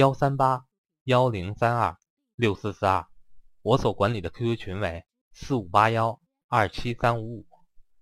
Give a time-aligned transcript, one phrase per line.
[0.00, 0.64] 幺三八
[1.04, 1.98] 幺零三二
[2.34, 3.04] 六四四二，
[3.60, 7.46] 我所管理的 QQ 群为四五八幺二七三五五。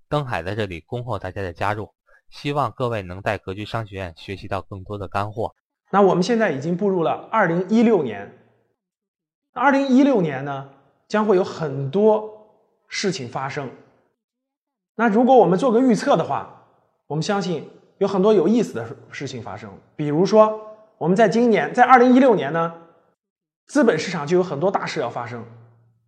[0.08, 1.92] 登海在这里恭候大家的加入，
[2.30, 5.56] 希望各位能在格局商学院学习到更多的干货。
[5.90, 8.32] 那我们现在已经步入了二零一六年，
[9.52, 10.70] 二零一六年呢
[11.08, 13.68] 将会有很多事情发生。
[14.94, 16.64] 那如果我们做个预测的话，
[17.08, 19.76] 我们相信有很多有意思的事情发生。
[19.96, 20.67] 比如说，
[20.98, 22.74] 我们在今年，在二零一六年呢，
[23.66, 25.42] 资本市场就有很多大事要发生。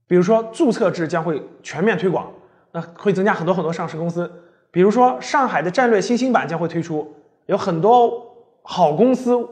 [0.07, 2.31] 比如说，注册制将会全面推广。
[2.73, 4.31] 那会增加很多很多上市公司，
[4.71, 7.13] 比如说上海的战略新兴板将会推出，
[7.47, 8.33] 有很多
[8.63, 9.45] 好公司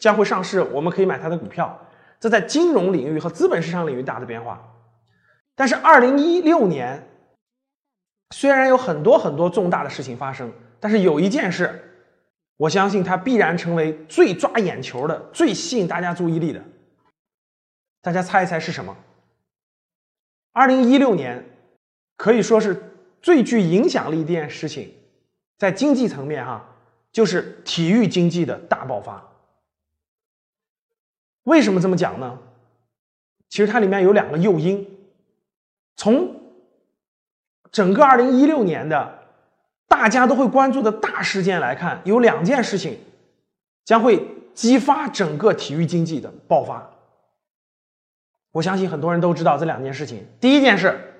[0.00, 1.78] 将会上市，我们可以买它的股票。
[2.18, 4.60] 这在金融领域和资本市场领域大的变化。
[5.54, 7.00] 但是二零一六年
[8.34, 11.80] 虽然有很多很多重大的事情发生，但是有一件事，
[12.56, 16.62] 我相信它必然成为最抓眼球的、最吸引大家注意力的。
[18.00, 18.96] 大家猜一猜是什么？
[20.52, 21.44] 二零一六年。
[22.16, 22.80] 可以说是
[23.20, 24.94] 最具影响力的一件事情，
[25.58, 26.64] 在经济层面哈，
[27.10, 29.20] 就是体育经济的大爆发。
[31.42, 32.38] 为什么这么讲呢？
[33.48, 34.88] 其实它里面有两个诱因。
[35.96, 36.40] 从
[37.72, 39.23] 整个二零一六年的
[39.96, 42.98] 大家都会关注的大事件来看，有两件事情
[43.84, 46.90] 将会激发整个体育经济的爆发。
[48.50, 50.26] 我相信很多人都知道这两件事情。
[50.40, 51.10] 第一件事。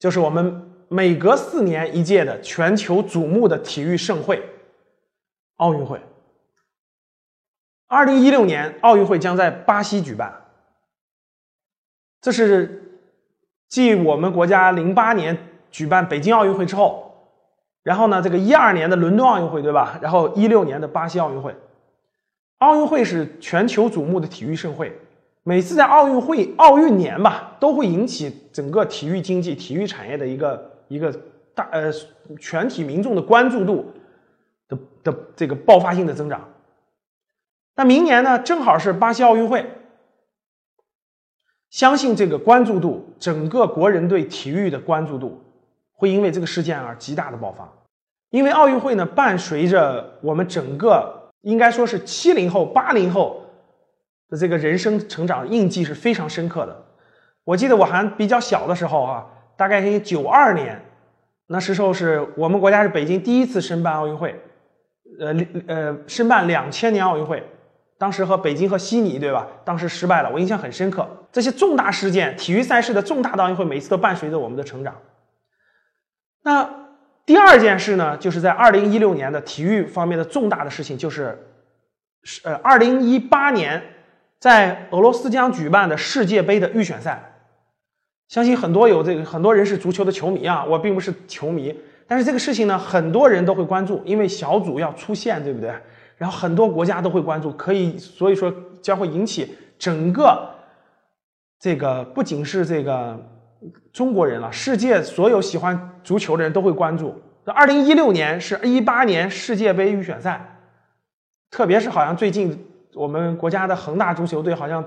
[0.00, 4.42] 就是我们每隔四年一届的全球瞩目的体育盛会——
[5.60, 6.00] 奥运会。
[7.86, 10.32] 二零一六年奥运会将在巴西举办，
[12.22, 12.98] 这是
[13.68, 15.36] 继我们国家零八年
[15.70, 17.09] 举办北京奥运会之后，
[17.82, 19.98] 然后呢，这个一二年的伦敦奥运会，对吧？
[20.02, 21.54] 然后一六年的巴西奥运会，
[22.58, 24.96] 奥运会是全球瞩目的体育盛会。
[25.42, 31.10] 每次在奥运会、奥运年吧，都会引起整个体育经济、体育产业的一个一个
[31.54, 31.90] 大呃
[32.38, 33.90] 全体民众的关注度
[34.68, 36.46] 的的这个爆发性的增长。
[37.76, 39.64] 那明年呢，正好是巴西奥运会，
[41.70, 45.42] 相信这个关注度，整个国人对体育的关注度
[46.00, 47.70] 会因为这个事件而极大的爆发。
[48.30, 53.36] 因为奥运会呢，伴随着我们整个应该说是七零后、八零后。
[54.30, 56.84] 的这个人生成长印记是非常深刻的。
[57.42, 60.80] 我记得我还比较小的时候啊，大概是九二年，
[61.48, 64.40] 那时候是我们国家是北京第一次申办奥运会，
[65.18, 65.34] 呃
[65.66, 67.44] 呃，申办两千年奥运会，
[67.98, 69.48] 当时和北京和悉尼对吧？
[69.64, 71.04] 当时失败了，我印象很深刻。
[71.32, 74.94] 这些重大事件，体育赛事的重大的奥运会，每次都伴随着我们的成长。
[76.42, 76.68] 那
[77.24, 81.38] 第二件事呢，就是在二零一六年的体育方面的重大的事情，就是
[82.22, 83.82] 是呃二零一八年。
[84.40, 87.30] 在俄罗斯将举办的世界杯的预选赛，
[88.28, 95.70] 相信很多有这个很多人是足球的球迷啊，我并不是球迷，但是这个事情呢，很多人都会关注，因为小组要出线，对不对？
[96.16, 98.50] 然后很多国家都会关注，可以，所以说
[98.80, 100.48] 将会引起整个
[101.58, 103.22] 这个不仅是这个
[103.92, 107.14] 中国人了，世界所有喜欢足球的人都会关注。
[107.44, 110.58] 那二零一六年是一八年世界杯预选赛，
[111.50, 112.66] 特别是好像最近。
[112.92, 114.84] 我们国家的恒大足球队好像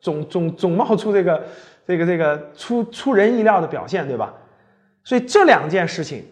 [0.00, 1.46] 总总总冒出这个
[1.86, 4.34] 这个这个出出人意料的表现，对吧？
[5.04, 6.24] 所以这两件事情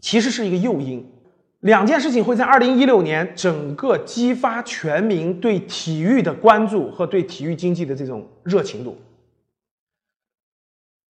[0.00, 1.02] 其实是一个诱因，
[1.60, 8.98] 两件事情会在二零一六年整个激发全民对体育的关注和对体育经济的这种热情度。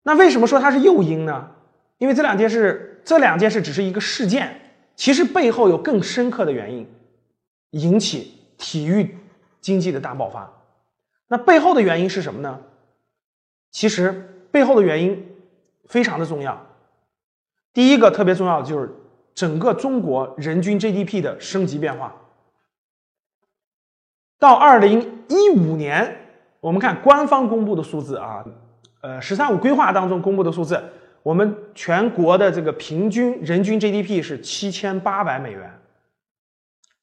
[0.03, 1.51] 那为什么说它是诱因呢？
[1.97, 4.59] 因为这两件事，这两件事只是一个事件，
[4.95, 6.87] 其实背后有更深刻的原因
[7.71, 8.39] 引起。
[8.63, 9.17] 体育
[9.59, 10.47] 经济的大爆发，
[11.27, 12.61] 那背后的原因是什么呢？
[13.71, 15.35] 其实背后的原因
[15.85, 16.63] 非常的重要。
[17.73, 18.87] 第一个特别重要的就是
[19.33, 22.15] 整个中国人均 GDP 的升级变化。
[24.37, 26.15] 到二零一五年，
[26.59, 28.45] 我们看官方公布的数字啊，
[29.01, 30.81] 呃“十三五”规划当中公布的数字，
[31.23, 35.71] 我们全国的这个平均人均 GDP 是七千八百美元。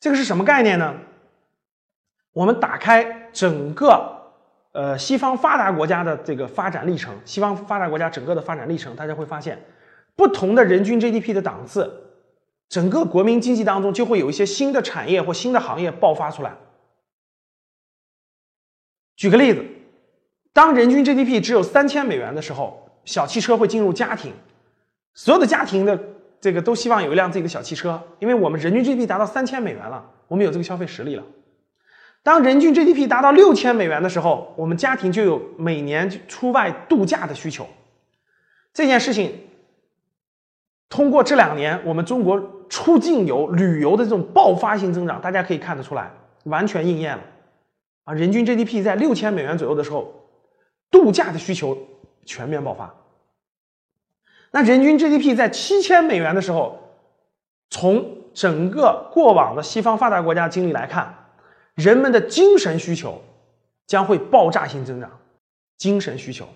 [0.01, 0.95] 这个是什么概念呢？
[2.33, 4.33] 我们打开整个
[4.71, 9.61] 呃西方发达国家的这个发展历程，西方发达国家整个的发展历程，大家会发现，
[10.15, 11.93] 不同的人均 GDP 的档次，
[12.69, 16.55] 整个国民经济当中就会有一些新的产业或新的行业爆发出来。
[19.17, 19.65] 举个例子，
[20.59, 24.33] 当人均 GDP 只有三千美元的时候，小汽车会进入家庭，
[25.15, 25.97] 所有的家庭的
[26.41, 31.23] 这个都希望有一辆自己的小汽车，因为我们人均 GDP 达到三千美元了，我们有这个消费实力了。
[32.25, 37.65] 当人均 GDP 达到六千美元的时候，我们家庭就有每年出外度假的需求。
[38.75, 39.33] 这件事情
[40.89, 46.11] 通过这两年我们中国出境游、旅游的这种爆发性增长，大家可以看得出来，
[46.47, 47.23] 完全应验了。
[48.03, 50.13] 啊，人均 GDP 在六千美元左右的时候，
[50.91, 51.77] 度假的需求
[52.25, 52.95] 全面爆发。
[54.51, 56.79] 那人均 GDP 在七千美元的时候，
[57.71, 61.15] 从整个过往的西方发达国家经历来看，
[61.75, 63.23] 人们的精神需求
[63.87, 65.11] 将会爆炸性增长，
[65.77, 66.47] 精神需求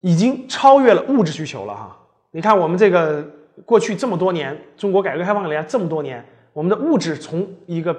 [0.00, 1.96] 已经超越了物质需求了哈。
[2.32, 3.24] 你看，我们这个
[3.64, 7.96] 过去这么多年，中国改革开放以来这么多年，我们的物质从一个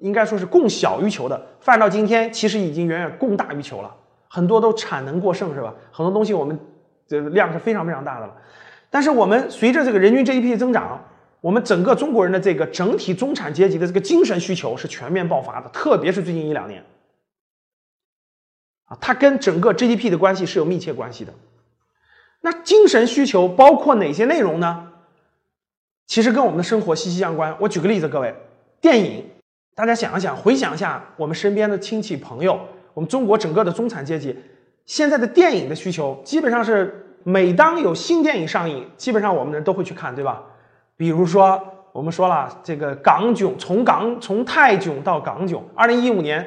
[0.00, 3.94] 应该说是供小于求的，发展到今天，其实已经远远供大于求了。
[4.28, 5.74] 很多都产能过剩，是吧？
[5.90, 6.58] 很多东西我们
[7.06, 8.36] 这量是非常非常大的了。
[8.90, 11.02] 但是我们随着这个人均 GDP 增长，
[11.40, 16.82] 我们整个中国人的这个整体中产阶级的这个精神需求是全面爆发的，特别是最近一两年，
[18.86, 21.32] 啊，它跟整个 GDP 的关系是有密切关系的。
[22.40, 24.92] 那精神需求包括哪些内容呢？
[26.06, 27.54] 其实跟我们的生活息息相关。
[27.60, 28.34] 我举个例子，各位，
[28.80, 29.24] 电影，
[29.74, 32.58] 大家想一想，回想一下我们身边的亲戚朋友，
[32.98, 34.36] 我们中国整个的中产阶级，
[34.84, 37.04] 现在的电影的需求基本上是。
[37.24, 40.42] 每当有新电影上映，基本上我们人都会去看，对吧？
[40.96, 41.60] 比如说，
[41.92, 46.46] 我们说了这个港囧，从港从泰囧到港囧，二零一五年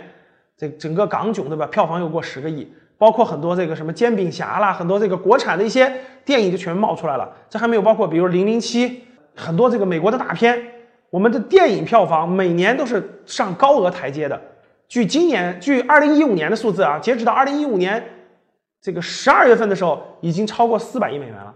[0.58, 1.68] 这整个港囧，对吧？
[1.68, 2.68] 票房又过十个亿，
[2.98, 5.94] 包括很多这个什么煎饼侠啦，很多这个国产的一些
[6.26, 7.30] 电影就全冒出来了。
[7.48, 9.04] 这还没有包括，比如零零七，
[9.36, 10.60] 很多这个美国的大片，
[11.12, 14.42] 我们的电影票房每年都是上高额台阶的。
[14.92, 18.04] 据今年，据二零一五年的数字啊，截止到二零一五年。
[18.82, 21.56] 这个十二月份的时候已经超过四百亿美元了，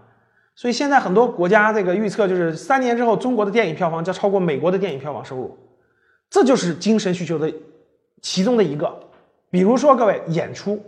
[0.54, 5.58] 所以现在很多国家这个预测就是三年之后中国的电影票房将超过美国的电影票房收入，
[6.30, 7.52] 这就是精神需求的
[8.22, 8.98] 其中的一个。
[9.50, 10.82] 比如说各位演出，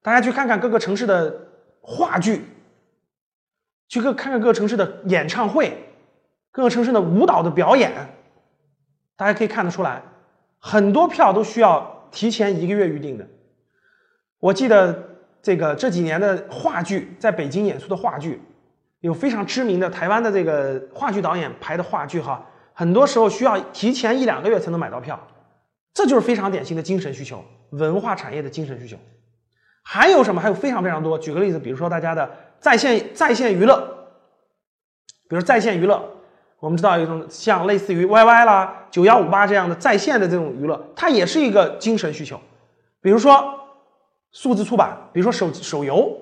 [0.00, 1.36] 大家去看看各个城市的
[1.82, 2.46] 话剧，
[3.90, 5.76] 去各看看各个城市的演唱会，
[6.50, 7.92] 各个城市的舞蹈的表演，
[9.14, 10.00] 大家可以看得出来，
[10.66, 13.28] 很多票都需要提前一个月预定的。
[14.40, 15.10] 我记得。
[15.44, 18.40] 这个这几年的话剧在北京演出的话剧，
[19.00, 25.20] 有非常知名的台湾的这个话剧导演排的话剧哈，很多时候需要提前一两个月才能买到票，
[25.92, 28.96] 这就是非常典型的精神需求，文化产业的精神需求。
[29.82, 30.40] 还有什么？
[30.40, 31.18] 还有非常非常多。
[31.18, 34.08] 举个例子，比如说大家的在线在线娱乐，
[35.28, 36.02] 比如在线娱乐，
[36.64, 42.40] 我们知道一种像类似于 YY 啦、九幺五八这样的在线的这种娱乐，它也是一个精神需求，
[43.00, 43.60] 比如说。
[44.36, 46.12] 数字出版，比如说手手游，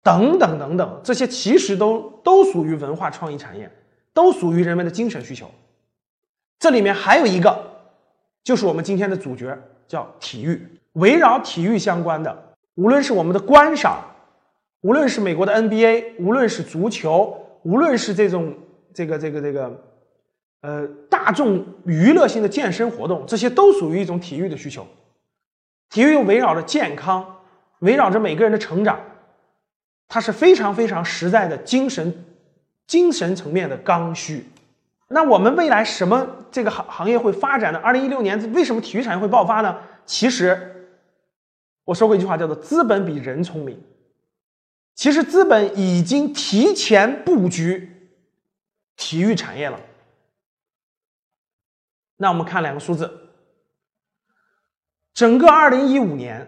[0.00, 3.68] 等等等等，这些其实都都属于文化创意产业，
[4.14, 5.50] 都属于人们的精神需求。
[6.60, 7.60] 这里面还有一个，
[8.44, 9.58] 就是我们今天的主角，
[9.88, 10.64] 叫体育。
[10.92, 14.04] 围绕体育相关的，无论是我们的观赏，
[14.82, 18.54] 无论是美国的 NBA，无论是足球，无论是这种
[18.96, 19.84] 这个这个这个，
[20.62, 24.86] 呃，大众娱乐性的健身活动，这些都属于一种体育的需求。
[25.90, 27.42] 体育又围绕着健康，
[27.80, 28.98] 围绕着每个人的成长，
[30.08, 32.24] 它是非常非常实在的精神、
[32.86, 34.46] 精神层面的刚需。
[35.08, 37.78] 那我们未来什么这个行行业会发展呢？
[37.80, 39.76] 二零一六年为什么体育产业会爆发呢？
[40.06, 40.88] 其实
[41.84, 43.78] 我说过一句话，叫做“资本比人聪明”。
[44.96, 47.92] 其实资本已经提前布局
[48.96, 49.78] 体育产业了。
[52.16, 53.30] 那我们看两个数字。
[55.12, 56.46] 整个二零一五年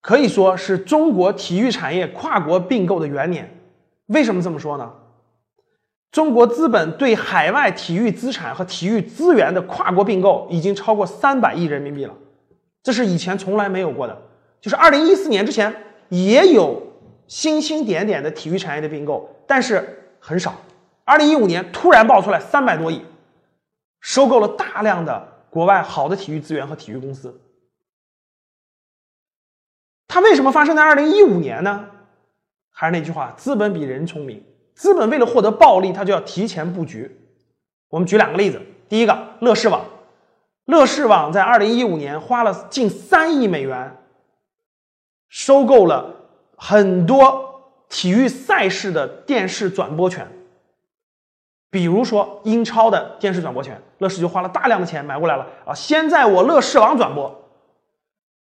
[0.00, 3.58] 可以说是中国体育产业跨国并购的元年。
[4.06, 4.92] 为什么这么说呢？
[6.10, 12.14] 中国资本对海外体育资产和体育资源的跨国并购已经超过三百亿人民币了，
[12.82, 14.22] 这是以前从来没有过的。
[14.60, 15.74] 就是二零一四年之前
[16.10, 16.82] 也有
[17.26, 20.54] 星星点点的体育产业的并购，但是很少。
[21.12, 23.04] 二零一五年突然爆出来三百多亿，
[24.00, 25.28] 收购了大量的。
[25.50, 27.38] 国外好的体育资源和体育公司，
[30.08, 31.84] 它为什么发生在二零一五年呢？
[32.70, 34.42] 还是那句话，资本比人聪明。
[34.74, 37.14] 资本为了获得暴利，它就要提前布局。
[37.90, 39.84] 我们举两个例子，第一个，乐视网。
[40.64, 43.94] 乐视网在二零一五年花了近三亿美元，
[45.28, 46.16] 收购了
[46.56, 50.26] 很多体育赛事的电视转播权。
[51.72, 55.72] 比如说英超的电视转播权，乐视就花了大量的钱买过来了啊！
[55.72, 57.34] 先在我乐视网转播，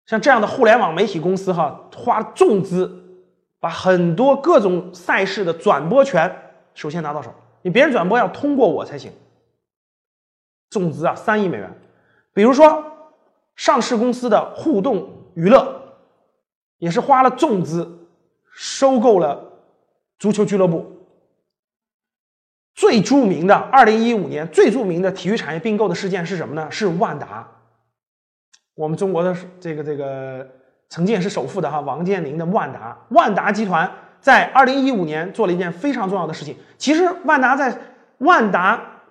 [0.05, 3.25] 像这样的互联网媒体公司哈，花重资
[3.59, 6.31] 把很多各种赛事的转播权
[6.75, 7.33] 首先拿到手，
[7.63, 9.11] 你别人转播要通过我才行。
[10.69, 11.75] 重资啊，三亿美元。
[12.33, 12.83] 比如说
[13.55, 15.81] 上市公司的互动娱乐，
[16.77, 18.07] 也是花了重资
[18.53, 19.43] 收购了
[20.19, 20.93] 足球俱乐部。
[22.77, 26.69] 最著名的二零一五年最著名的体育产业并购的事件是什么呢？
[26.69, 27.45] 是万达。
[28.75, 30.47] 我们中国的这个这个
[30.87, 32.95] 曾经也是首富的哈王健林的万达。
[33.09, 33.91] 万达集团
[34.21, 36.55] 在二零一五年做了一件非常重要的事情。
[36.77, 37.75] 其实万达在
[38.19, 39.01] 万达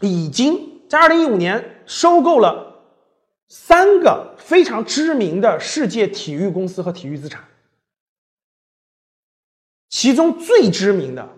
[0.00, 2.80] 已经在二零一五年收购了
[3.48, 7.44] 三个非常知名的世界体育公司和体育资产，
[9.90, 11.28] 其中最知名的。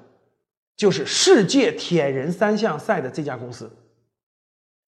[0.77, 3.71] 就是世界铁人三项赛的这家公司，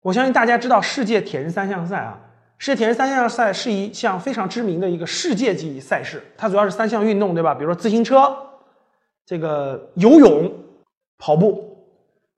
[0.02, 2.20] 我相信大家知道世界铁人三项赛啊。
[2.58, 7.54] 世界铁人三项赛是一项非常知名的一个世界级赛事，它主要是三项运动，对吧？
[7.54, 8.36] 比如说自行车、
[9.26, 10.52] 这个游泳、
[11.18, 11.86] 跑步。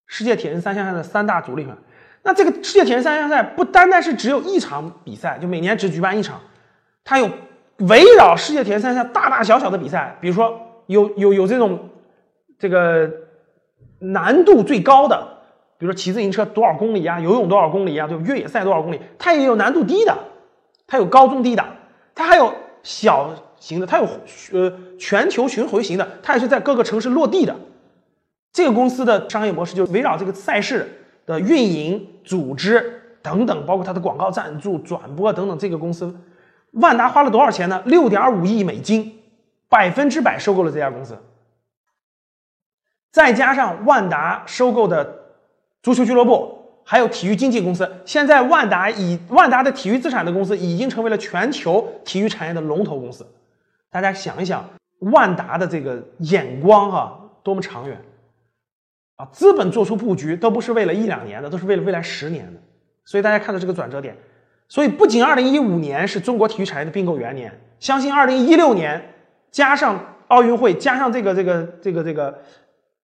[0.07, 1.77] 世界铁人三项赛的三大主力嘛。
[2.23, 6.41] 那这个世界铁人三项赛不单单是只有一场比赛，就每年只举办一场，
[7.03, 7.29] 它有
[7.77, 11.89] 围绕世界铁人三项大大小小的比赛，比如说有有有这种
[12.57, 13.26] 这个。
[13.99, 15.27] 难度最高的，
[15.77, 18.23] 比如说骑自行车多少公里啊，游泳多少公里啊，对吧？
[18.25, 18.99] 越野赛多少公里？
[19.17, 20.17] 它也有难度低的，
[20.85, 21.67] 它有高中低档，
[22.13, 24.07] 它还有小型的，它有
[24.53, 27.55] 呃全球巡回型的，它也是在各个城市落地的。
[28.53, 30.89] 这个公司的商业模式就围绕这个赛事
[31.25, 35.57] 的运营、组织等等，包括它的广告赞助、转播等等。
[35.59, 36.15] 这个公司，
[36.71, 37.81] 万达花了多少钱呢？
[37.85, 39.19] 六点五亿美金，
[39.69, 41.15] 百分之百收购了这家公司。
[43.17, 45.11] 再加上万达收购的
[45.81, 53.25] 足球俱乐部，还有体育经纪公司，现在万达以万达的体育资产的公司已经成为了全球体育产业的龙头公司。
[53.89, 54.63] 大家想一想，
[54.99, 57.99] 万达的这个眼光哈，多么长远
[59.15, 59.25] 啊！
[59.31, 62.59] 资本做出布局都不是为了一两年的，都是为了未来十年的。
[63.03, 64.15] 所以大家看到这个转折点，
[64.69, 69.03] 所以不仅二零一五年是中国体育产业的并购元年，相信二零一六年
[69.49, 72.39] 加上奥运会，加上这个这个这个这个。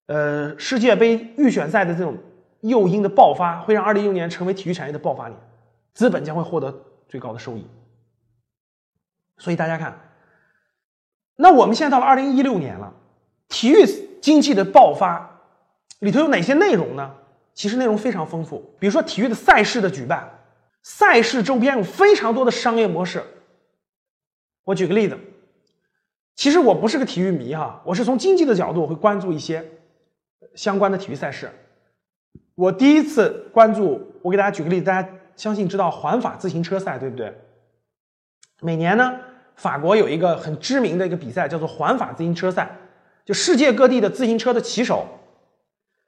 [0.08, 2.18] 呃，世界杯预选赛的这种
[2.62, 5.40] 诱因的爆发，会让二零一六年成为体育产业的爆发年，
[5.94, 6.74] 资本将会获得
[7.08, 7.66] 最高的收益。
[9.38, 9.98] 所以大家看，
[11.38, 12.94] 那我们现在到了二零一六年了，
[13.48, 13.86] 体育
[14.22, 15.40] 经济的爆发
[16.00, 17.16] 里头有哪些内容呢？
[17.54, 20.30] 其实内容非常丰富，比如说体育的赛事的举办，
[20.82, 23.24] 赛事周边有非常多的商业模式。
[24.66, 25.18] 我举个例子，
[26.36, 29.64] 其实我不是个体育迷哈，我是从经济的角度我会关注一些。
[30.56, 31.50] 相关的体育赛事，
[32.56, 34.10] 我第一次关注。
[34.22, 37.34] 我给大家举个例子，大家相信知道环法自行车赛，对不对？
[38.62, 39.14] 每年呢，
[39.58, 42.70] 法国有一个很知名的一个比赛，叫做环法自行车赛，
[43.26, 45.06] 就世界各地的自行车的骑手，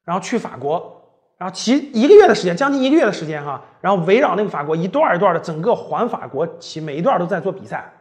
[0.06, 1.02] 然后去法国，
[1.38, 7.92] 然后骑一个月的时间，将近一个月的时间哈，然后围绕那个法国一段一段的整个环法国骑，每一段都在做比赛。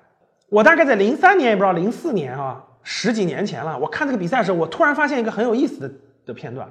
[0.49, 3.77] 我大概在零三年，也不知道零四年啊，十几年前了。
[3.77, 5.91] 我看这个比赛的时候，我突然发现一个很有意思的。
[6.27, 6.71] 的片段，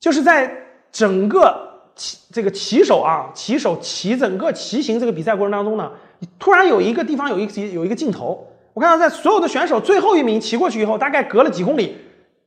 [0.00, 0.50] 就是在
[0.92, 5.92] 整个骑这个骑手啊，骑手骑整个骑行这个比赛过程当中呢，
[6.38, 11.96] 突然有一个地方有一个有一个镜头，我看到在所有的选手最后一名骑过去以后，大概隔了几公里，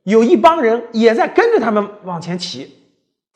[0.04, 2.78] 有一帮人也在跟着他们往前骑。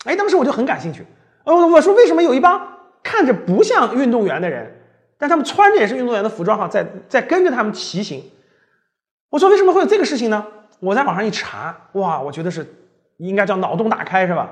[0.04, 1.04] 哎，当时我就很感兴趣，
[1.44, 4.72] 呃，我说为什么有一帮看着不像运动员的人，
[5.18, 8.22] 但他们穿着也是运动员的服装哈，在在跟着他们骑行？
[9.28, 10.46] 我说为什么会有这个事情呢？
[10.80, 12.66] 我在网上一查，哇，我觉得是
[13.16, 14.50] 应该叫脑洞大开，是吧？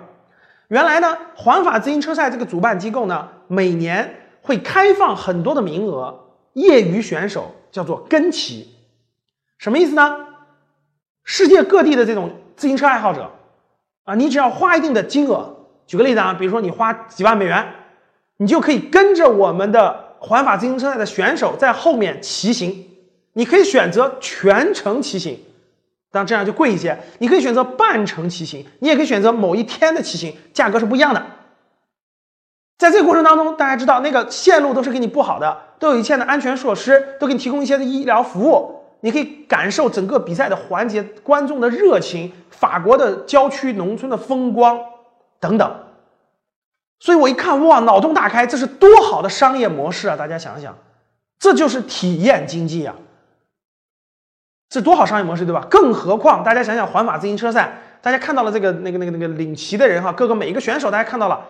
[0.69, 6.19] 原来呢，环法自行车赛这个主办机构呢，每年会开放很多的名额，
[6.55, 8.75] 业余选手叫做跟骑，
[9.59, 10.17] 什么意思呢？
[11.23, 13.31] 世界各地的这种自行车爱好者
[14.05, 15.55] 啊，你只要花一定的金额，
[15.87, 17.67] 举个例子啊，比如说你花几万美元，
[18.39, 22.87] 你就可以跟着我们的环法自行车赛的选手在后面骑行，
[23.35, 25.39] 你可以选择全程骑行。
[26.15, 31.21] 但这样就贵一些，你可以选择半程骑行，你也可以选择某一天的骑行，价格是不一样的。
[32.79, 44.79] 在这个过程当中，大家知道那个线路都是给你布好的，都有一切的安全措施，都给你提供一些的医疗服务，你可以感受整个比赛的环节，观众的热情，法国的郊区农村的风光
[45.41, 45.81] 等等。
[47.01, 50.17] 所以我一看，哇，脑洞大开，这是多好的商业模式啊！
[50.17, 50.79] 大家想想，
[51.39, 52.95] 这就是体验经济啊，
[54.75, 55.65] 这多好商业模式，对吧？
[55.71, 61.41] 更何况大家想想环法自行车赛，大家看到了这个那个那个那个领旗的人哈，各个每一个选手，大家看到了，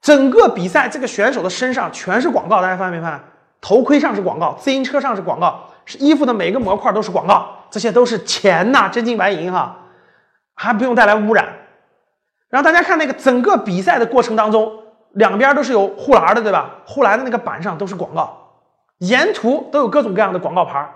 [0.00, 3.20] 整个比赛这个选手的身上全是广告，大家发现没发现？
[3.60, 9.76] 头盔上是广告，自行车上是广告，是衣服的每个模块都是广告，这些都是钱呐，真金白银哈，
[10.54, 11.46] 还不用带来污染。
[12.48, 14.72] 然后大家看那个整个比赛的过程当中，
[15.12, 16.70] 两边都是有护栏的，对吧？
[16.86, 18.34] 护栏的那个板上都是广告，
[19.00, 20.88] 沿途都有各种各样的广告牌儿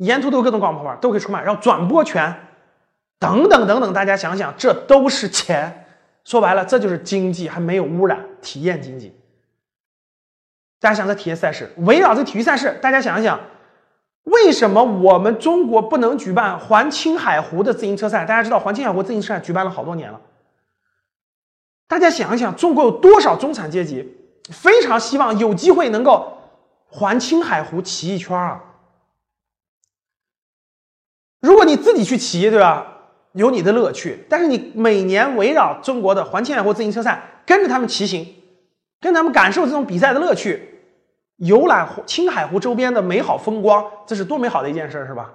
[0.00, 1.42] 沿途都有各种广告牌都可以出卖。
[1.42, 2.34] 然后转播权
[3.18, 5.86] 等等等等，大家想想，这都是钱。
[6.24, 9.14] 说白了，这就是经济，还没有污染，体验经济。
[10.78, 13.38] 大家想这体验赛事，围绕这体育赛事，大家想一想，
[14.24, 18.24] 为什么我们中国不能举办环青海湖的自行车赛？
[18.24, 20.20] 大家知道环青海湖自行车赛举办了好多年了。
[21.88, 24.16] 大家想一想，中国有多少中产阶级
[24.50, 26.38] 非常希望有机会能够
[26.86, 28.62] 环青海湖骑一圈啊？
[31.40, 32.86] 如果你自己去骑，对吧？
[33.32, 38.26] 有你的乐趣，但是你每年围绕中国的环青海湖自行车赛，跟着他们骑行，
[39.00, 40.80] 跟他们感受这种比赛的乐趣，
[41.36, 45.32] 游览青海湖周边的美好风光，这是多美好的一件事，是吧？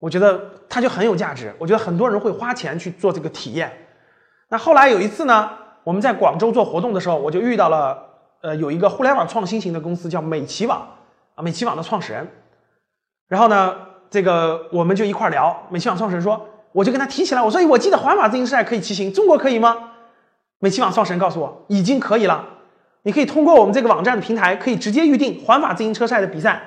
[0.00, 1.52] 我觉得它就很有价值。
[1.58, 3.72] 我觉得很多人会花钱去做这个体验。
[4.50, 5.50] 那后来有一次呢，
[5.84, 7.98] 我们在广州做活动的时候，我就遇到了，
[8.42, 10.86] 呃，有一个互联网创新型的公司叫美骑网
[11.34, 12.28] 啊，美骑网的创始人。
[13.26, 13.74] 然后呢，
[14.10, 15.56] 这个我们就一块聊。
[15.70, 19.76] 美骑网创始人说，我就跟他提起来，我说，我记得环法自行车赛可以骑行，中国可以吗？
[20.58, 22.44] 美骑网创始人告诉我，已经可以了。
[23.02, 26.62] 你可以通过我们这个网站的平台，可以直接预定环法自行车赛的比赛，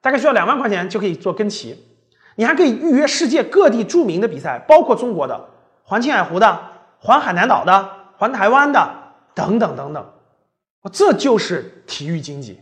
[0.00, 1.76] 大概需要两万块钱就可以做跟骑。
[2.36, 5.48] 你还可以预约世界各地著名的比赛，包括中国的
[5.84, 6.72] 环青海湖的。
[7.04, 8.88] 环海南岛的、环台湾的
[9.34, 10.06] 等等等等，
[10.92, 12.60] 这就是体育经济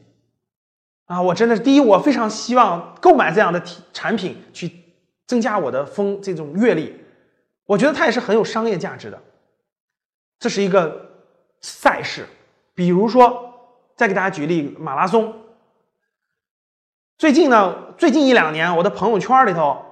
[1.10, 1.20] 啊！
[1.20, 4.70] 我真的是第一，我非常希望购买这样的体产品去
[5.26, 6.94] 增加我的风这种阅历，
[7.66, 9.20] 我觉得它也是很有商业价值的。
[10.38, 11.10] 这是一个
[11.60, 12.24] 赛事，
[12.76, 13.52] 比如说，
[13.96, 15.34] 再给大家举例马拉松。
[17.18, 19.84] 最近呢，最近一两年，我的朋友圈里头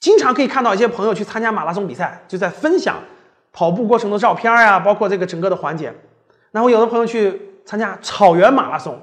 [0.00, 2.96] 经常可以看到一些朋友去参加马拉松比赛，就在分享。
[3.52, 5.94] 跑步过程的照片呀，包括这个整个的环节。
[6.52, 8.98] 那我有的朋友去参加草原马拉松，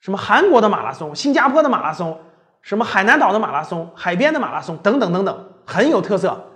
[0.00, 2.18] 什么韩国的马拉松、新加坡的马拉松、
[2.62, 6.46] 什么海南岛的马拉松、海边的马拉松等等等等，很有特色。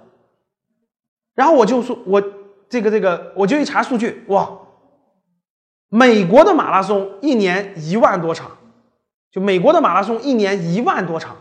[1.34, 2.22] 然后我就说，我
[2.68, 4.48] 这个这个，我就一查数据，哇，
[5.88, 8.50] 美国的马拉松一年一万多场，
[9.30, 11.36] 就美国的马拉松一年一万多场，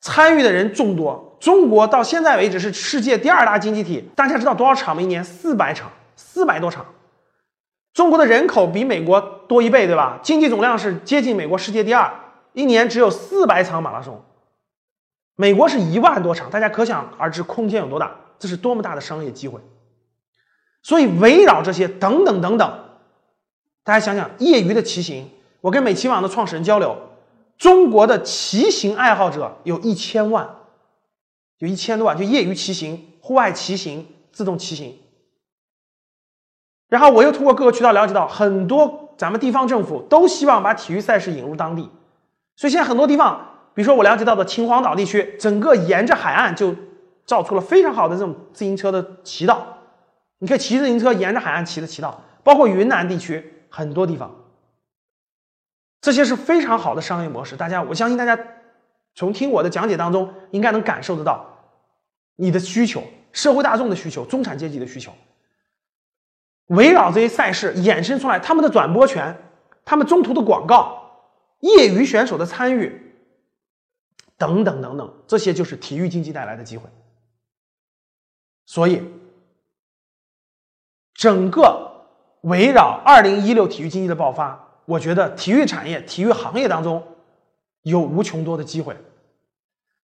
[0.00, 1.38] 参与的人众多。
[1.40, 5.00] 中国到现在为止是世界第二大经济体，大家知道多少场吗？
[5.00, 6.84] 一年四百场，四百多场。
[7.92, 10.20] 中国的人口比美国多一倍，对吧？
[10.22, 12.12] 经济总量是接近美国世界第二，
[12.52, 14.24] 一年只有四百场马拉松。
[15.34, 19.60] 美国是一万多场，大家可想而知空间有多大，这是多么大的商业机会。
[20.82, 22.84] 所以围绕这些等等等等，
[23.82, 25.28] 大家想想，业余的骑行，
[25.60, 26.96] 我跟美骑网的创始人交流，
[27.58, 30.56] 中国的骑行爱好者有一千万。
[31.58, 34.98] 有一千多万，就业余骑行、户外骑行、自动骑行。
[36.90, 41.88] 然后我又通过各个渠道了解到，很多咱们地方政府都希望把体育赛事引入当地，
[42.56, 43.40] 所以现在很多地方，
[43.72, 46.74] 比如说我了解到的秦皇岛地区，整个沿着海岸就
[47.24, 49.64] 造出了非常好的这种自行车的骑道，
[50.38, 54.34] 你可以骑自行车沿着海岸骑的骑道，包括云南地区很多地方，
[56.00, 57.56] 这些是非常好的商业模式。
[57.56, 58.36] 大家，我相信大家
[59.14, 61.46] 从听我的讲解当中，应该能感受得到。
[62.34, 65.12] 你的需求，社会大众的需求，中产阶级的需求，
[66.70, 69.36] 围绕这些赛事衍生出来，他们的转播权，
[69.84, 71.00] 他们中途的广告，
[71.60, 73.14] 业余选手的参与，
[74.36, 76.88] 等等等等，这些就是体育经济带来的机会。
[78.66, 79.02] 所以，
[81.14, 81.90] 整个
[82.42, 87.02] 围绕二零一六体育经济的爆发，我觉得体育产业、体育行业当中
[87.82, 88.96] 有无穷多的机会。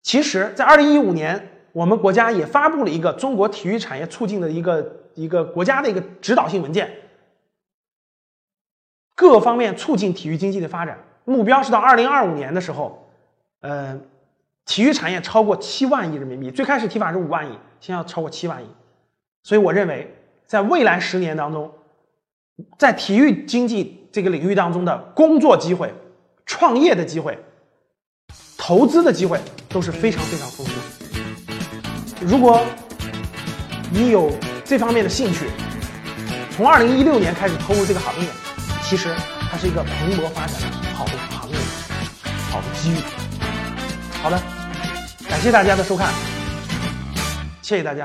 [0.03, 1.53] 其实，在二零一五年。
[1.73, 6.89] 我们国家也发布了一个中国体育产业促进的一个一个国家的一个指导性文件，
[9.17, 13.09] 各方面促进体育经济的发展，目标是到二零二五年的时候，
[13.61, 13.99] 呃，
[14.65, 16.51] 体育产业超过七万亿人民币。
[16.51, 18.67] 最开始提法是五万亿，现在要超过七万亿。
[19.43, 20.15] 所以我认为，
[20.47, 21.73] 在未来十年当中，
[22.79, 25.93] 在体育经济这个领域当中的工作机会、
[26.45, 27.39] 创业的机会、
[28.59, 32.27] 投资的机会都是非常非常丰富。
[32.27, 32.61] 如果
[33.93, 34.31] 你有
[34.69, 35.47] 这方面的兴趣，
[36.51, 38.27] 从二零一六年开始投入这个行业，
[38.83, 39.15] 其实
[39.49, 41.57] 它是一个蓬勃发展的好的行业，
[42.51, 42.97] 好的机遇。
[44.21, 44.43] 好的，
[45.29, 46.13] 感谢大家的收看，
[47.63, 48.05] 谢谢大家。